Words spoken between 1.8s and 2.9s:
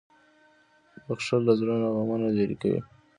نه غمونه لېرې کوي.